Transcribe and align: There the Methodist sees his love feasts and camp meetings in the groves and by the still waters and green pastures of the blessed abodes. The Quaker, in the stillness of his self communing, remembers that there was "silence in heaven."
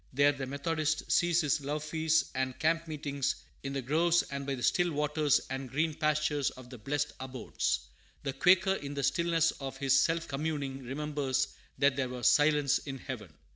There 0.13 0.31
the 0.31 0.47
Methodist 0.47 1.11
sees 1.11 1.41
his 1.41 1.61
love 1.61 1.83
feasts 1.83 2.31
and 2.33 2.57
camp 2.57 2.87
meetings 2.87 3.35
in 3.61 3.73
the 3.73 3.83
groves 3.83 4.23
and 4.31 4.47
by 4.47 4.55
the 4.55 4.63
still 4.63 4.91
waters 4.91 5.41
and 5.51 5.69
green 5.69 5.93
pastures 5.93 6.49
of 6.49 6.71
the 6.71 6.79
blessed 6.79 7.13
abodes. 7.19 7.81
The 8.23 8.33
Quaker, 8.33 8.73
in 8.73 8.95
the 8.95 9.03
stillness 9.03 9.51
of 9.51 9.77
his 9.77 9.95
self 10.01 10.27
communing, 10.27 10.83
remembers 10.83 11.49
that 11.77 11.97
there 11.97 12.09
was 12.09 12.27
"silence 12.27 12.79
in 12.79 12.97
heaven." 12.97 13.31